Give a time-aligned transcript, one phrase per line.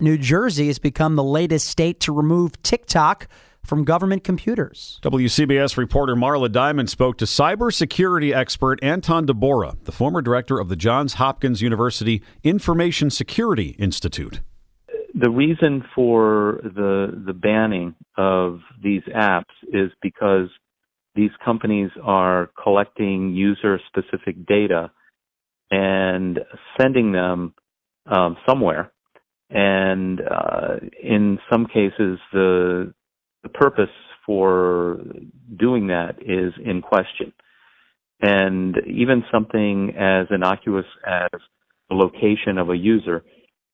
[0.00, 3.26] New Jersey has become the latest state to remove TikTok
[3.64, 5.00] from government computers.
[5.02, 10.76] WCBS reporter Marla Diamond spoke to cybersecurity expert Anton Dahbura, the former director of the
[10.76, 14.40] Johns Hopkins University Information Security Institute.
[15.14, 20.48] The reason for the the banning of these apps is because
[21.16, 24.92] these companies are collecting user specific data
[25.72, 26.38] and
[26.80, 27.52] sending them
[28.06, 28.92] um, somewhere.
[29.50, 32.92] And uh, in some cases, the
[33.42, 33.90] the purpose
[34.26, 34.98] for
[35.58, 37.32] doing that is in question.
[38.20, 41.30] And even something as innocuous as
[41.88, 43.24] the location of a user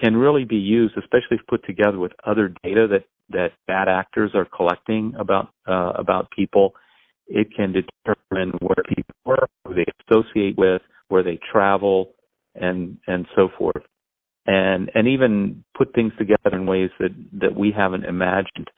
[0.00, 4.32] can really be used, especially if put together with other data that, that bad actors
[4.34, 6.74] are collecting about, uh, about people.
[7.26, 12.12] It can determine where people work, who they associate with, where they travel,
[12.54, 13.82] and, and so forth.
[14.46, 18.70] And, and even put things together in ways that, that we haven't imagined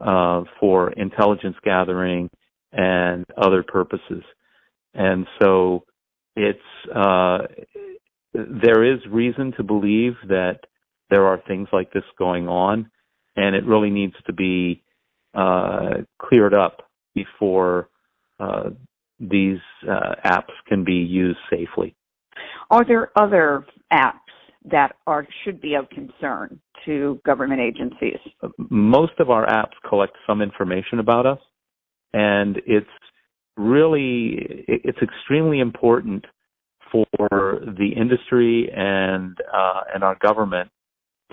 [0.00, 2.30] uh, for intelligence gathering
[2.72, 4.22] and other purposes.
[4.94, 5.84] And so
[6.36, 6.58] it's
[6.94, 7.38] uh,
[8.32, 10.60] there is reason to believe that
[11.10, 12.90] there are things like this going on,
[13.36, 14.82] and it really needs to be
[15.34, 17.88] uh, cleared up before
[18.38, 18.70] uh,
[19.18, 21.94] these uh, apps can be used safely.
[22.70, 24.19] Are there other apps
[24.70, 28.18] that are should be of concern to government agencies?
[28.70, 31.38] Most of our apps collect some information about us,
[32.12, 32.86] and it's
[33.56, 36.24] really it's extremely important
[36.90, 40.70] for the industry and uh, and our government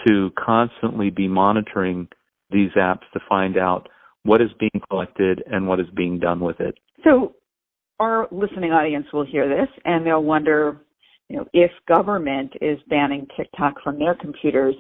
[0.06, 2.08] to constantly be monitoring
[2.52, 3.90] these apps to find out
[4.24, 6.78] what is being collected and what is being done with it.
[7.04, 7.34] So
[8.00, 10.82] our listening audience will hear this and they'll wonder,
[11.30, 14.76] you know, if government is banning TikTok from their computers,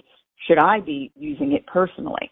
[0.47, 2.31] should I be using it personally?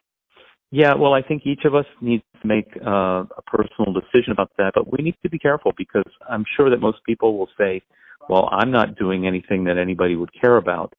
[0.72, 4.52] Yeah, well, I think each of us needs to make uh, a personal decision about
[4.58, 7.82] that, but we need to be careful because I'm sure that most people will say,
[8.30, 10.94] well, I'm not doing anything that anybody would care about.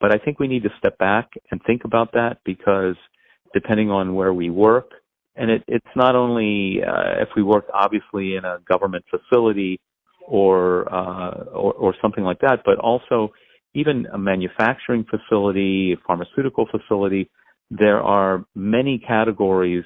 [0.00, 2.94] But I think we need to step back and think about that because
[3.52, 4.92] depending on where we work,
[5.34, 9.80] and it, it's not only uh, if we work obviously in a government facility
[10.28, 13.32] or, uh, or or something like that, but also
[13.74, 17.30] even a manufacturing facility, a pharmaceutical facility,
[17.70, 19.84] there are many categories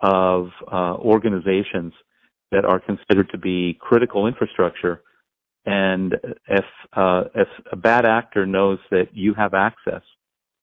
[0.00, 1.92] of uh, organizations
[2.50, 5.02] that are considered to be critical infrastructure.
[5.66, 6.14] And
[6.48, 10.02] if uh, if a bad actor knows that you have access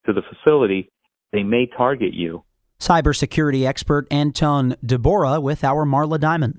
[0.06, 0.90] to the facility,
[1.32, 2.44] they may target you.
[2.80, 6.58] Cybersecurity expert Anton Dahbura with our Marla Diamond.